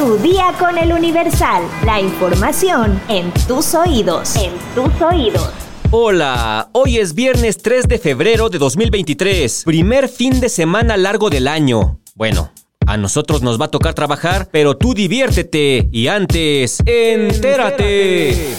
Tu 0.00 0.16
día 0.16 0.54
con 0.58 0.78
el 0.78 0.94
Universal. 0.94 1.62
La 1.84 2.00
información 2.00 2.98
en 3.10 3.30
tus 3.46 3.74
oídos. 3.74 4.34
En 4.34 4.52
tus 4.74 4.98
oídos. 5.02 5.50
Hola, 5.90 6.70
hoy 6.72 6.96
es 6.96 7.14
viernes 7.14 7.58
3 7.58 7.86
de 7.86 7.98
febrero 7.98 8.48
de 8.48 8.56
2023, 8.56 9.64
primer 9.66 10.08
fin 10.08 10.40
de 10.40 10.48
semana 10.48 10.96
largo 10.96 11.28
del 11.28 11.46
año. 11.46 12.00
Bueno, 12.14 12.50
a 12.86 12.96
nosotros 12.96 13.42
nos 13.42 13.60
va 13.60 13.66
a 13.66 13.70
tocar 13.70 13.92
trabajar, 13.92 14.48
pero 14.50 14.74
tú 14.74 14.94
diviértete 14.94 15.90
y 15.92 16.08
antes, 16.08 16.78
entérate. 16.86 18.56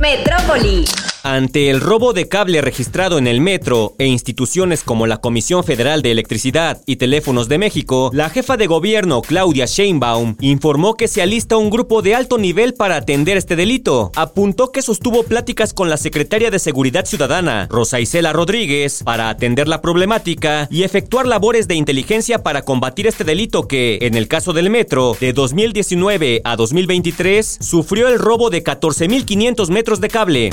Metrópoli. 0.00 0.84
Ante 1.26 1.70
el 1.70 1.80
robo 1.80 2.12
de 2.12 2.28
cable 2.28 2.60
registrado 2.60 3.16
en 3.16 3.26
el 3.26 3.40
metro 3.40 3.94
e 3.98 4.04
instituciones 4.04 4.82
como 4.82 5.06
la 5.06 5.22
Comisión 5.22 5.64
Federal 5.64 6.02
de 6.02 6.10
Electricidad 6.10 6.82
y 6.84 6.96
Teléfonos 6.96 7.48
de 7.48 7.56
México, 7.56 8.10
la 8.12 8.28
jefa 8.28 8.58
de 8.58 8.66
gobierno 8.66 9.22
Claudia 9.22 9.64
Sheinbaum 9.64 10.36
informó 10.40 10.98
que 10.98 11.08
se 11.08 11.22
alista 11.22 11.56
un 11.56 11.70
grupo 11.70 12.02
de 12.02 12.14
alto 12.14 12.36
nivel 12.36 12.74
para 12.74 12.96
atender 12.96 13.38
este 13.38 13.56
delito. 13.56 14.12
Apuntó 14.16 14.70
que 14.70 14.82
sostuvo 14.82 15.22
pláticas 15.22 15.72
con 15.72 15.88
la 15.88 15.96
secretaria 15.96 16.50
de 16.50 16.58
Seguridad 16.58 17.06
Ciudadana, 17.06 17.68
Rosa 17.70 18.00
Isela 18.00 18.34
Rodríguez, 18.34 19.02
para 19.02 19.30
atender 19.30 19.66
la 19.66 19.80
problemática 19.80 20.68
y 20.70 20.82
efectuar 20.82 21.26
labores 21.26 21.66
de 21.66 21.74
inteligencia 21.74 22.42
para 22.42 22.66
combatir 22.66 23.06
este 23.06 23.24
delito 23.24 23.66
que, 23.66 23.96
en 24.02 24.14
el 24.14 24.28
caso 24.28 24.52
del 24.52 24.68
metro, 24.68 25.16
de 25.18 25.32
2019 25.32 26.42
a 26.44 26.54
2023, 26.56 27.60
sufrió 27.62 28.08
el 28.08 28.18
robo 28.18 28.50
de 28.50 28.62
14.500 28.62 29.70
metros 29.70 30.02
de 30.02 30.08
cable 30.08 30.50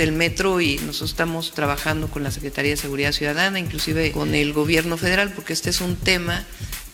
el 0.00 0.12
metro 0.12 0.60
y 0.60 0.76
nosotros 0.78 1.10
estamos 1.10 1.52
trabajando 1.52 2.08
con 2.08 2.22
la 2.22 2.30
Secretaría 2.30 2.72
de 2.72 2.76
Seguridad 2.76 3.12
Ciudadana, 3.12 3.58
inclusive 3.58 4.12
con 4.12 4.34
el 4.34 4.52
gobierno 4.52 4.96
federal, 4.96 5.32
porque 5.34 5.52
este 5.52 5.70
es 5.70 5.80
un 5.80 5.96
tema 5.96 6.44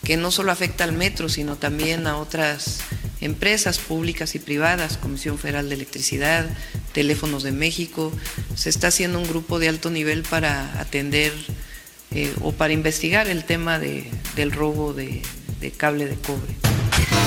que 0.05 0.16
no 0.16 0.30
solo 0.30 0.52
afecta 0.52 0.84
al 0.84 0.93
metro, 0.93 1.29
sino 1.29 1.56
también 1.56 2.06
a 2.06 2.16
otras 2.16 2.80
empresas 3.20 3.79
públicas 3.79 4.34
y 4.34 4.39
privadas, 4.39 4.97
Comisión 4.97 5.39
Federal 5.39 5.69
de 5.69 5.75
Electricidad, 5.75 6.47
Teléfonos 6.92 7.42
de 7.42 7.53
México. 7.53 8.12
Se 8.55 8.70
está 8.70 8.89
haciendo 8.89 9.19
un 9.19 9.28
grupo 9.28 9.59
de 9.59 9.69
alto 9.69 9.91
nivel 9.91 10.22
para 10.22 10.81
atender 10.81 11.33
eh, 12.12 12.33
o 12.41 12.53
para 12.53 12.72
investigar 12.72 13.28
el 13.28 13.44
tema 13.44 13.78
de, 13.78 14.11
del 14.37 14.53
robo 14.53 14.94
de 14.94 15.22
cable 15.77 16.06
de 16.06 16.17
cobre. 16.17 16.78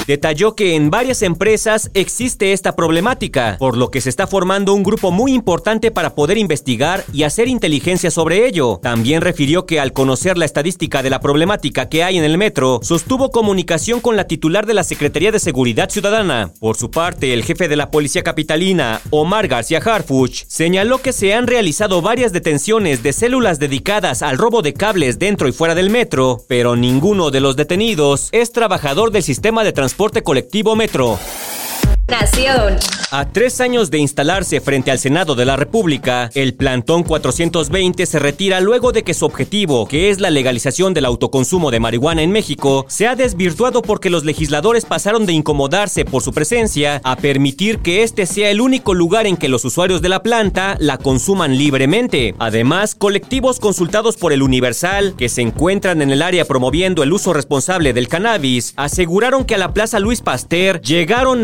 Detalló 0.07 0.55
que 0.55 0.75
en 0.75 0.89
varias 0.89 1.21
empresas 1.21 1.91
existe 1.93 2.53
esta 2.53 2.75
problemática, 2.75 3.55
por 3.59 3.77
lo 3.77 3.91
que 3.91 4.01
se 4.01 4.09
está 4.09 4.25
formando 4.25 4.73
un 4.73 4.83
grupo 4.83 5.11
muy 5.11 5.31
importante 5.31 5.91
para 5.91 6.15
poder 6.15 6.37
investigar 6.37 7.03
y 7.13 7.23
hacer 7.23 7.47
inteligencia 7.47 8.09
sobre 8.09 8.47
ello. 8.47 8.79
También 8.81 9.21
refirió 9.21 9.65
que 9.65 9.79
al 9.79 9.93
conocer 9.93 10.37
la 10.37 10.45
estadística 10.45 11.03
de 11.03 11.11
la 11.11 11.19
problemática 11.19 11.87
que 11.87 12.03
hay 12.03 12.17
en 12.17 12.23
el 12.23 12.37
metro, 12.37 12.79
sostuvo 12.81 13.29
comunicación 13.29 14.01
con 14.01 14.15
la 14.15 14.25
titular 14.25 14.65
de 14.65 14.73
la 14.73 14.83
Secretaría 14.83 15.31
de 15.31 15.39
Seguridad 15.39 15.89
Ciudadana. 15.89 16.51
Por 16.59 16.77
su 16.77 16.89
parte, 16.89 17.33
el 17.33 17.43
jefe 17.43 17.67
de 17.67 17.75
la 17.75 17.91
Policía 17.91 18.23
Capitalina, 18.23 19.01
Omar 19.11 19.47
García 19.47 19.79
Harfuch, 19.79 20.45
señaló 20.47 20.97
que 21.01 21.13
se 21.13 21.33
han 21.33 21.47
realizado 21.47 22.01
varias 22.01 22.33
detenciones 22.33 23.03
de 23.03 23.13
células 23.13 23.59
dedicadas 23.59 24.23
al 24.23 24.37
robo 24.37 24.61
de 24.61 24.73
cables 24.73 25.19
dentro 25.19 25.47
y 25.47 25.51
fuera 25.51 25.75
del 25.75 25.89
metro, 25.89 26.43
pero 26.47 26.75
ninguno 26.75 27.29
de 27.29 27.39
los 27.39 27.55
detenidos 27.55 28.29
es 28.31 28.51
trabajador 28.51 29.11
del 29.11 29.23
sistema 29.23 29.63
de 29.63 29.71
transporte 29.73 29.90
colectivo 30.21 30.75
Metro. 30.75 31.50
A 33.11 33.25
tres 33.25 33.61
años 33.61 33.89
de 33.89 33.97
instalarse 33.97 34.59
frente 34.59 34.91
al 34.91 34.99
Senado 34.99 35.35
de 35.35 35.45
la 35.45 35.55
República, 35.55 36.29
el 36.33 36.53
plantón 36.53 37.03
420 37.03 38.05
se 38.05 38.19
retira 38.19 38.59
luego 38.59 38.91
de 38.91 39.03
que 39.03 39.13
su 39.13 39.25
objetivo, 39.25 39.87
que 39.87 40.09
es 40.09 40.19
la 40.19 40.29
legalización 40.29 40.93
del 40.93 41.05
autoconsumo 41.05 41.71
de 41.71 41.79
marihuana 41.79 42.21
en 42.21 42.31
México, 42.31 42.85
se 42.89 43.07
ha 43.07 43.15
desvirtuado 43.15 43.81
porque 43.81 44.09
los 44.09 44.25
legisladores 44.25 44.85
pasaron 44.85 45.25
de 45.25 45.33
incomodarse 45.33 46.03
por 46.03 46.21
su 46.21 46.33
presencia 46.33 46.99
a 47.03 47.15
permitir 47.15 47.79
que 47.79 48.03
este 48.03 48.25
sea 48.25 48.49
el 48.49 48.61
único 48.61 48.93
lugar 48.93 49.25
en 49.25 49.37
que 49.37 49.49
los 49.49 49.63
usuarios 49.63 50.01
de 50.01 50.09
la 50.09 50.23
planta 50.23 50.75
la 50.79 50.97
consuman 50.97 51.57
libremente. 51.57 52.35
Además, 52.39 52.95
colectivos 52.95 53.59
consultados 53.59 54.17
por 54.17 54.33
el 54.33 54.41
Universal, 54.41 55.15
que 55.17 55.29
se 55.29 55.41
encuentran 55.41 56.01
en 56.01 56.11
el 56.11 56.21
área 56.21 56.45
promoviendo 56.45 57.03
el 57.03 57.13
uso 57.13 57.33
responsable 57.33 57.93
del 57.93 58.09
cannabis, 58.09 58.73
aseguraron 58.75 59.45
que 59.45 59.55
a 59.55 59.59
la 59.59 59.73
Plaza 59.73 59.99
Luis 59.99 60.21
Pasteur 60.21 60.81
llegaron 60.81 61.43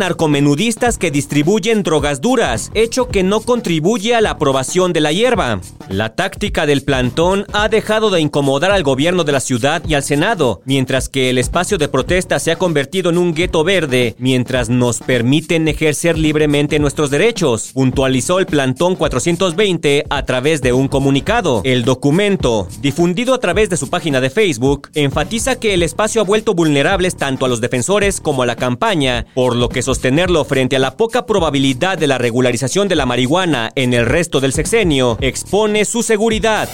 que 0.99 1.11
distribuyen 1.11 1.83
drogas 1.83 2.19
duras, 2.19 2.71
hecho 2.73 3.09
que 3.09 3.21
no 3.21 3.41
contribuye 3.41 4.15
a 4.15 4.21
la 4.21 4.31
aprobación 4.31 4.91
de 4.91 5.01
la 5.01 5.11
hierba. 5.11 5.61
La 5.87 6.15
táctica 6.15 6.65
del 6.65 6.81
plantón 6.81 7.45
ha 7.53 7.69
dejado 7.69 8.09
de 8.09 8.21
incomodar 8.21 8.71
al 8.71 8.81
gobierno 8.81 9.23
de 9.23 9.33
la 9.33 9.39
ciudad 9.39 9.83
y 9.87 9.93
al 9.93 10.01
Senado, 10.01 10.61
mientras 10.65 11.09
que 11.09 11.29
el 11.29 11.37
espacio 11.37 11.77
de 11.77 11.87
protesta 11.87 12.39
se 12.39 12.51
ha 12.51 12.55
convertido 12.55 13.11
en 13.11 13.19
un 13.19 13.35
gueto 13.35 13.63
verde, 13.63 14.15
mientras 14.17 14.67
nos 14.67 14.99
permiten 14.99 15.67
ejercer 15.67 16.17
libremente 16.17 16.79
nuestros 16.79 17.11
derechos, 17.11 17.71
puntualizó 17.73 18.39
el 18.39 18.47
plantón 18.47 18.95
420 18.95 20.05
a 20.09 20.25
través 20.25 20.63
de 20.63 20.73
un 20.73 20.87
comunicado. 20.87 21.61
El 21.65 21.83
documento, 21.83 22.67
difundido 22.81 23.35
a 23.35 23.39
través 23.39 23.69
de 23.69 23.77
su 23.77 23.91
página 23.91 24.21
de 24.21 24.31
Facebook, 24.31 24.89
enfatiza 24.95 25.59
que 25.59 25.75
el 25.75 25.83
espacio 25.83 26.21
ha 26.21 26.25
vuelto 26.25 26.55
vulnerables 26.55 27.15
tanto 27.15 27.45
a 27.45 27.47
los 27.47 27.61
defensores 27.61 28.19
como 28.19 28.41
a 28.41 28.47
la 28.47 28.55
campaña, 28.55 29.27
por 29.35 29.55
lo 29.55 29.69
que 29.69 29.83
sostenerlo 29.83 30.46
frente 30.47 30.77
a 30.77 30.79
la 30.79 30.95
poca 30.95 31.25
probabilidad 31.25 31.97
de 31.97 32.07
la 32.07 32.17
regularización 32.17 32.87
de 32.87 32.95
la 32.95 33.05
marihuana 33.05 33.71
en 33.75 33.93
el 33.93 34.05
resto 34.05 34.39
del 34.39 34.53
sexenio 34.53 35.17
expone 35.21 35.85
su 35.85 36.01
seguridad. 36.01 36.69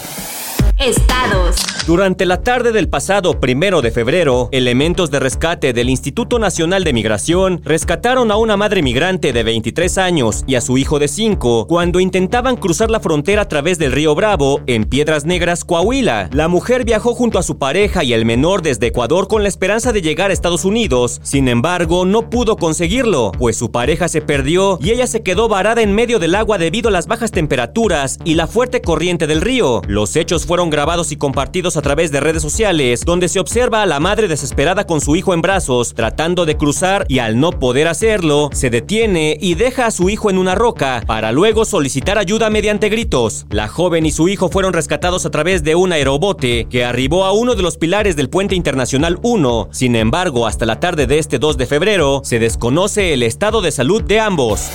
Estados. 0.80 1.56
Durante 1.86 2.26
la 2.26 2.42
tarde 2.42 2.72
del 2.72 2.88
pasado 2.88 3.40
primero 3.42 3.82
de 3.82 3.92
febrero, 3.92 4.48
elementos 4.52 5.12
de 5.12 5.20
rescate 5.20 5.74
del 5.74 5.90
Instituto 5.90 6.40
Nacional 6.40 6.86
de 6.86 6.94
Migración 6.94 7.62
rescataron 7.64 8.32
a 8.32 8.38
una 8.38 8.56
madre 8.56 8.82
migrante 8.82 9.34
de 9.34 9.44
23 9.44 9.98
años 9.98 10.46
y 10.48 10.56
a 10.56 10.62
su 10.62 10.78
hijo 10.78 10.98
de 11.00 11.10
5 11.10 11.68
cuando 11.68 12.00
intentaban 12.00 12.56
cruzar 12.56 12.90
la 12.90 13.02
frontera 13.02 13.44
a 13.44 13.48
través 13.50 13.80
del 13.80 13.92
río 13.92 14.16
Bravo 14.16 14.62
en 14.66 14.86
Piedras 14.86 15.26
Negras, 15.26 15.66
Coahuila. 15.66 16.30
La 16.32 16.48
mujer 16.48 16.86
viajó 16.86 17.14
junto 17.14 17.38
a 17.38 17.44
su 17.44 17.58
pareja 17.58 18.04
y 18.04 18.14
el 18.14 18.24
menor 18.24 18.62
desde 18.62 18.88
Ecuador 18.88 19.28
con 19.28 19.44
la 19.44 19.50
esperanza 19.50 19.92
de 19.92 20.02
llegar 20.02 20.32
a 20.32 20.34
Estados 20.34 20.64
Unidos. 20.64 21.20
Sin 21.24 21.50
embargo, 21.50 22.06
no 22.06 22.30
pudo 22.30 22.56
conseguirlo, 22.56 23.34
pues 23.38 23.58
su 23.58 23.72
pareja 23.72 24.08
se 24.08 24.22
perdió 24.22 24.80
y 24.82 24.92
ella 24.92 25.08
se 25.08 25.22
quedó 25.22 25.50
varada 25.50 25.82
en 25.82 25.94
medio 25.94 26.20
del 26.20 26.36
agua 26.36 26.58
debido 26.58 26.88
a 26.88 26.94
las 26.94 27.08
bajas 27.08 27.32
temperaturas 27.32 28.20
y 28.24 28.36
la 28.36 28.48
fuerte 28.48 28.82
corriente 28.82 29.28
del 29.28 29.42
río. 29.42 29.82
Los 29.88 30.16
hechos 30.16 30.46
fueron 30.46 30.70
grabados 30.74 31.12
y 31.12 31.18
compartidos 31.18 31.78
a 31.78 31.84
través 31.84 32.12
de 32.12 32.20
redes 32.20 32.42
sociales, 32.42 33.06
donde 33.06 33.30
se 33.30 33.40
observa 33.40 33.84
a 33.84 33.86
la 33.86 34.00
madre 34.00 34.28
desesperada 34.28 34.88
con 34.88 35.02
su 35.02 35.16
hijo 35.16 35.36
en 35.36 35.44
brazos, 35.44 35.94
tratando 35.94 36.48
de 36.48 36.58
cruzar 36.58 37.06
y 37.08 37.20
al 37.20 37.40
no 37.40 37.52
poder 37.52 37.88
hacerlo, 37.88 38.50
se 38.54 38.72
detiene 38.72 39.38
y 39.40 39.54
deja 39.54 39.86
a 39.86 39.92
su 39.92 40.10
hijo 40.10 40.32
en 40.32 40.40
una 40.40 40.56
roca, 40.56 41.04
para 41.06 41.32
luego 41.32 41.64
solicitar 41.64 42.18
ayuda 42.18 42.50
mediante 42.50 42.90
gritos. 42.90 43.46
La 43.52 43.68
joven 43.68 44.08
y 44.08 44.12
su 44.12 44.28
hijo 44.28 44.50
fueron 44.50 44.74
rescatados 44.74 45.28
a 45.28 45.30
través 45.30 45.64
de 45.64 45.76
un 45.76 45.94
aerobote 45.94 46.66
que 46.66 46.84
arribó 46.84 47.26
a 47.26 47.34
uno 47.34 47.54
de 47.54 47.62
los 47.62 47.78
pilares 47.78 48.16
del 48.16 48.32
puente 48.32 48.56
internacional 48.56 49.20
1. 49.22 49.70
Sin 49.72 49.96
embargo, 49.96 50.48
hasta 50.48 50.66
la 50.66 50.80
tarde 50.80 51.06
de 51.06 51.20
este 51.20 51.38
2 51.38 51.56
de 51.56 51.68
febrero, 51.68 52.22
se 52.24 52.40
desconoce 52.40 53.14
el 53.14 53.22
estado 53.22 53.62
de 53.62 53.72
salud 53.72 54.02
de 54.02 54.20
ambos. 54.20 54.70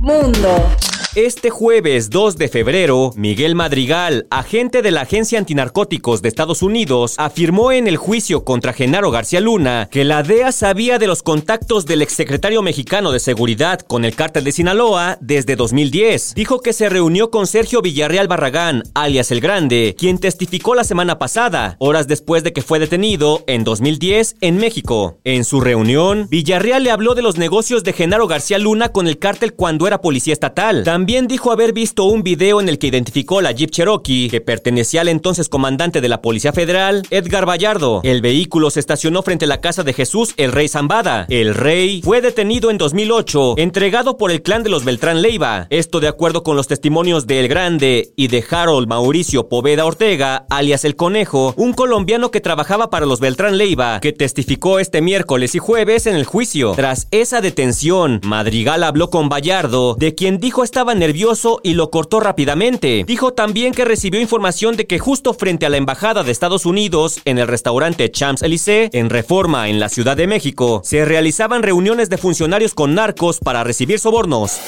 Mundo. 0.00 0.66
Este 1.16 1.50
jueves 1.50 2.08
2 2.10 2.36
de 2.36 2.48
febrero, 2.48 3.10
Miguel 3.16 3.56
Madrigal, 3.56 4.28
agente 4.30 4.80
de 4.80 4.92
la 4.92 5.00
Agencia 5.00 5.40
Antinarcóticos 5.40 6.22
de 6.22 6.28
Estados 6.28 6.62
Unidos, 6.62 7.16
afirmó 7.18 7.72
en 7.72 7.88
el 7.88 7.96
juicio 7.96 8.44
contra 8.44 8.72
Genaro 8.72 9.10
García 9.10 9.40
Luna 9.40 9.88
que 9.90 10.04
la 10.04 10.22
DEA 10.22 10.52
sabía 10.52 11.00
de 11.00 11.08
los 11.08 11.24
contactos 11.24 11.84
del 11.84 12.02
exsecretario 12.02 12.62
mexicano 12.62 13.10
de 13.10 13.18
Seguridad 13.18 13.80
con 13.80 14.04
el 14.04 14.14
cártel 14.14 14.44
de 14.44 14.52
Sinaloa 14.52 15.18
desde 15.20 15.56
2010. 15.56 16.34
Dijo 16.36 16.60
que 16.60 16.72
se 16.72 16.88
reunió 16.88 17.32
con 17.32 17.48
Sergio 17.48 17.82
Villarreal 17.82 18.28
Barragán, 18.28 18.84
alias 18.94 19.32
El 19.32 19.40
Grande, 19.40 19.96
quien 19.98 20.18
testificó 20.18 20.76
la 20.76 20.84
semana 20.84 21.18
pasada, 21.18 21.74
horas 21.80 22.06
después 22.06 22.44
de 22.44 22.52
que 22.52 22.62
fue 22.62 22.78
detenido 22.78 23.42
en 23.48 23.64
2010 23.64 24.36
en 24.42 24.58
México. 24.58 25.18
En 25.24 25.42
su 25.42 25.60
reunión, 25.60 26.28
Villarreal 26.30 26.84
le 26.84 26.92
habló 26.92 27.16
de 27.16 27.22
los 27.22 27.36
negocios 27.36 27.82
de 27.82 27.94
Genaro 27.94 28.28
García 28.28 28.60
Luna 28.60 28.90
con 28.90 29.08
el 29.08 29.18
cártel 29.18 29.54
cuando 29.54 29.88
era 29.88 30.00
policía 30.00 30.34
estatal. 30.34 30.84
Dijo 31.06 31.52
haber 31.52 31.72
visto 31.72 32.04
un 32.04 32.22
video 32.22 32.60
en 32.60 32.68
el 32.68 32.78
que 32.78 32.88
identificó 32.88 33.40
la 33.40 33.52
Jeep 33.52 33.70
Cherokee, 33.70 34.28
que 34.30 34.40
pertenecía 34.40 35.00
al 35.00 35.08
entonces 35.08 35.48
comandante 35.48 36.00
de 36.00 36.08
la 36.08 36.22
Policía 36.22 36.52
Federal, 36.52 37.02
Edgar 37.10 37.48
Vallardo. 37.48 38.00
El 38.04 38.20
vehículo 38.20 38.70
se 38.70 38.80
estacionó 38.80 39.22
frente 39.22 39.44
a 39.44 39.48
la 39.48 39.60
casa 39.60 39.82
de 39.82 39.92
Jesús 39.92 40.34
el 40.36 40.52
Rey 40.52 40.68
Zambada. 40.68 41.26
El 41.28 41.54
Rey 41.54 42.00
fue 42.02 42.20
detenido 42.20 42.70
en 42.70 42.78
2008, 42.78 43.54
entregado 43.58 44.16
por 44.16 44.30
el 44.30 44.42
clan 44.42 44.62
de 44.62 44.70
los 44.70 44.84
Beltrán 44.84 45.22
Leiva. 45.22 45.66
Esto 45.70 46.00
de 46.00 46.08
acuerdo 46.08 46.42
con 46.42 46.56
los 46.56 46.68
testimonios 46.68 47.26
de 47.26 47.40
El 47.40 47.48
Grande 47.48 48.12
y 48.16 48.28
de 48.28 48.44
Harold 48.48 48.88
Mauricio 48.88 49.48
Poveda 49.48 49.84
Ortega, 49.84 50.46
alias 50.50 50.84
El 50.84 50.96
Conejo, 50.96 51.54
un 51.56 51.72
colombiano 51.72 52.30
que 52.30 52.40
trabajaba 52.40 52.90
para 52.90 53.06
los 53.06 53.20
Beltrán 53.20 53.58
Leiva, 53.58 54.00
que 54.00 54.12
testificó 54.12 54.78
este 54.78 55.00
miércoles 55.00 55.54
y 55.54 55.58
jueves 55.58 56.06
en 56.06 56.16
el 56.16 56.24
juicio. 56.24 56.72
Tras 56.76 57.08
esa 57.10 57.40
detención, 57.40 58.20
Madrigal 58.24 58.84
habló 58.84 59.10
con 59.10 59.28
Vallardo, 59.28 59.96
de 59.98 60.14
quien 60.14 60.38
dijo 60.38 60.64
estaba 60.64 60.89
nervioso 60.94 61.60
y 61.62 61.74
lo 61.74 61.90
cortó 61.90 62.20
rápidamente. 62.20 63.04
Dijo 63.06 63.32
también 63.32 63.72
que 63.72 63.84
recibió 63.84 64.20
información 64.20 64.76
de 64.76 64.86
que 64.86 64.98
justo 64.98 65.34
frente 65.34 65.66
a 65.66 65.68
la 65.68 65.76
embajada 65.76 66.22
de 66.22 66.32
Estados 66.32 66.66
Unidos, 66.66 67.20
en 67.24 67.38
el 67.38 67.48
restaurante 67.48 68.10
Champs 68.10 68.42
Élysées, 68.42 68.90
en 68.92 69.10
Reforma, 69.10 69.68
en 69.68 69.80
la 69.80 69.88
Ciudad 69.88 70.16
de 70.16 70.26
México, 70.26 70.80
se 70.84 71.04
realizaban 71.04 71.62
reuniones 71.62 72.10
de 72.10 72.18
funcionarios 72.18 72.74
con 72.74 72.94
narcos 72.94 73.38
para 73.38 73.64
recibir 73.64 73.98
sobornos. 73.98 74.58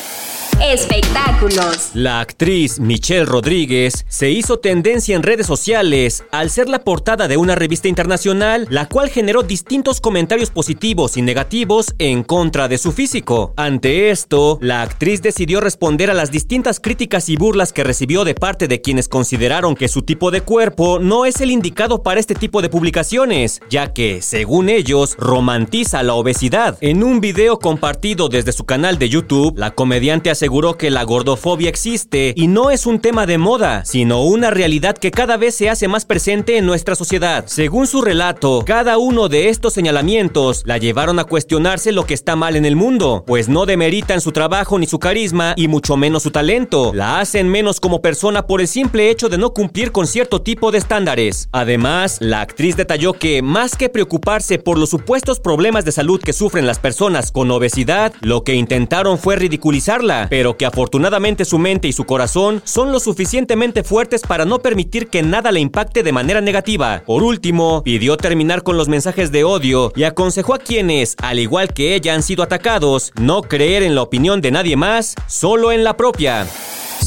Espectáculos. 0.60 1.90
La 1.94 2.20
actriz 2.20 2.78
Michelle 2.78 3.24
Rodríguez 3.24 4.04
se 4.08 4.30
hizo 4.30 4.58
tendencia 4.58 5.16
en 5.16 5.22
redes 5.22 5.46
sociales 5.46 6.22
al 6.30 6.50
ser 6.50 6.68
la 6.68 6.84
portada 6.84 7.26
de 7.26 7.36
una 7.36 7.54
revista 7.54 7.88
internacional, 7.88 8.66
la 8.70 8.88
cual 8.88 9.08
generó 9.08 9.42
distintos 9.42 10.00
comentarios 10.00 10.50
positivos 10.50 11.16
y 11.16 11.22
negativos 11.22 11.94
en 11.98 12.22
contra 12.22 12.68
de 12.68 12.78
su 12.78 12.92
físico. 12.92 13.52
Ante 13.56 14.10
esto, 14.10 14.58
la 14.60 14.82
actriz 14.82 15.20
decidió 15.20 15.60
responder 15.60 16.10
a 16.10 16.14
las 16.14 16.30
distintas 16.30 16.78
críticas 16.78 17.28
y 17.28 17.36
burlas 17.36 17.72
que 17.72 17.82
recibió 17.82 18.24
de 18.24 18.34
parte 18.34 18.68
de 18.68 18.80
quienes 18.80 19.08
consideraron 19.08 19.74
que 19.74 19.88
su 19.88 20.02
tipo 20.02 20.30
de 20.30 20.42
cuerpo 20.42 21.00
no 21.00 21.26
es 21.26 21.40
el 21.40 21.50
indicado 21.50 22.02
para 22.02 22.20
este 22.20 22.36
tipo 22.36 22.62
de 22.62 22.68
publicaciones, 22.68 23.60
ya 23.68 23.92
que, 23.92 24.22
según 24.22 24.68
ellos, 24.68 25.16
romantiza 25.18 26.02
la 26.04 26.14
obesidad. 26.14 26.78
En 26.80 27.02
un 27.02 27.20
video 27.20 27.58
compartido 27.58 28.28
desde 28.28 28.52
su 28.52 28.64
canal 28.64 28.98
de 28.98 29.08
YouTube, 29.08 29.58
la 29.58 29.72
comediante 29.72 30.30
aseguró 30.30 30.41
aseguró 30.42 30.76
que 30.76 30.90
la 30.90 31.04
gordofobia 31.04 31.68
existe 31.68 32.34
y 32.36 32.48
no 32.48 32.72
es 32.72 32.84
un 32.84 32.98
tema 32.98 33.26
de 33.26 33.38
moda, 33.38 33.84
sino 33.84 34.24
una 34.24 34.50
realidad 34.50 34.98
que 34.98 35.12
cada 35.12 35.36
vez 35.36 35.54
se 35.54 35.70
hace 35.70 35.86
más 35.86 36.04
presente 36.04 36.56
en 36.56 36.66
nuestra 36.66 36.96
sociedad. 36.96 37.44
Según 37.46 37.86
su 37.86 38.02
relato, 38.02 38.64
cada 38.66 38.98
uno 38.98 39.28
de 39.28 39.50
estos 39.50 39.72
señalamientos 39.72 40.64
la 40.66 40.78
llevaron 40.78 41.20
a 41.20 41.24
cuestionarse 41.26 41.92
lo 41.92 42.06
que 42.06 42.14
está 42.14 42.34
mal 42.34 42.56
en 42.56 42.64
el 42.64 42.74
mundo, 42.74 43.22
pues 43.24 43.48
no 43.48 43.66
demeritan 43.66 44.20
su 44.20 44.32
trabajo 44.32 44.80
ni 44.80 44.86
su 44.86 44.98
carisma 44.98 45.54
y 45.56 45.68
mucho 45.68 45.96
menos 45.96 46.24
su 46.24 46.32
talento. 46.32 46.90
La 46.92 47.20
hacen 47.20 47.48
menos 47.48 47.78
como 47.78 48.02
persona 48.02 48.48
por 48.48 48.60
el 48.60 48.66
simple 48.66 49.10
hecho 49.10 49.28
de 49.28 49.38
no 49.38 49.50
cumplir 49.50 49.92
con 49.92 50.08
cierto 50.08 50.42
tipo 50.42 50.72
de 50.72 50.78
estándares. 50.78 51.50
Además, 51.52 52.16
la 52.18 52.40
actriz 52.40 52.76
detalló 52.76 53.12
que 53.12 53.42
más 53.42 53.76
que 53.76 53.88
preocuparse 53.88 54.58
por 54.58 54.76
los 54.76 54.90
supuestos 54.90 55.38
problemas 55.38 55.84
de 55.84 55.92
salud 55.92 56.20
que 56.20 56.32
sufren 56.32 56.66
las 56.66 56.80
personas 56.80 57.30
con 57.30 57.48
obesidad, 57.52 58.12
lo 58.22 58.42
que 58.42 58.56
intentaron 58.56 59.18
fue 59.18 59.36
ridiculizarla, 59.36 60.26
pero 60.32 60.56
que 60.56 60.64
afortunadamente 60.64 61.44
su 61.44 61.58
mente 61.58 61.88
y 61.88 61.92
su 61.92 62.06
corazón 62.06 62.62
son 62.64 62.90
lo 62.90 63.00
suficientemente 63.00 63.84
fuertes 63.84 64.22
para 64.22 64.46
no 64.46 64.60
permitir 64.60 65.08
que 65.08 65.22
nada 65.22 65.52
le 65.52 65.60
impacte 65.60 66.02
de 66.02 66.10
manera 66.10 66.40
negativa. 66.40 67.02
Por 67.04 67.22
último, 67.22 67.82
pidió 67.82 68.16
terminar 68.16 68.62
con 68.62 68.78
los 68.78 68.88
mensajes 68.88 69.30
de 69.30 69.44
odio 69.44 69.92
y 69.94 70.04
aconsejó 70.04 70.54
a 70.54 70.58
quienes, 70.58 71.16
al 71.18 71.38
igual 71.38 71.74
que 71.74 71.94
ella, 71.94 72.14
han 72.14 72.22
sido 72.22 72.42
atacados, 72.42 73.12
no 73.20 73.42
creer 73.42 73.82
en 73.82 73.94
la 73.94 74.00
opinión 74.00 74.40
de 74.40 74.52
nadie 74.52 74.74
más, 74.74 75.14
solo 75.28 75.70
en 75.70 75.84
la 75.84 75.98
propia. 75.98 76.46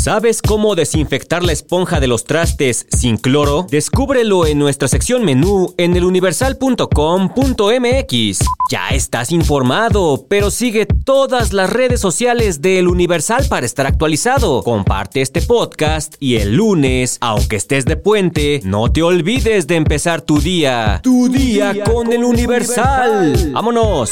¿Sabes 0.06 0.42
cómo 0.44 0.75
desinfectar 0.75 1.44
la 1.44 1.52
esponja 1.52 2.00
de 2.00 2.06
los 2.06 2.25
trastes 2.25 2.86
sin 2.96 3.18
cloro? 3.18 3.66
Descúbrelo 3.72 4.46
en 4.46 4.60
nuestra 4.60 4.88
sección 4.88 5.25
menú 5.25 5.74
en 5.80 5.96
eluniversal.com.mx. 5.96 8.40
Ya 8.69 8.90
estás 8.90 9.31
informado, 9.31 10.28
pero 10.30 10.52
sigue 10.52 10.86
todas 10.86 11.54
las 11.54 11.72
redes 11.72 12.02
sociales 12.02 12.62
de 12.62 12.78
El 12.78 12.88
Universal 12.88 13.48
para 13.50 13.66
estar 13.66 13.88
actualizado. 13.88 14.62
Comparte 14.62 15.22
este 15.22 15.42
podcast 15.42 16.13
y 16.19 16.36
el 16.36 16.56
lunes, 16.56 17.18
aunque 17.19 17.56
estés 17.56 17.86
de 17.86 17.98
puente, 17.98 18.62
no 18.63 18.92
te 18.92 19.01
olvides 19.01 19.66
de 19.66 19.75
empezar 19.75 20.22
tu 20.22 20.40
día. 20.40 21.00
Tu 21.01 21.30
día 21.30 21.74
con 21.84 22.13
El 22.13 22.25
Universal. 22.25 23.54
¡Vámonos! 23.54 24.12